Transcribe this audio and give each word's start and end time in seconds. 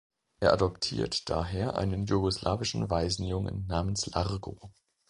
Er 0.39 0.51
adoptiert 0.51 1.29
daher 1.29 1.75
einen 1.77 2.07
jugoslawischen 2.07 2.89
Waisenjungen 2.89 3.67
namens 3.67 4.07
Largo. 4.07 4.73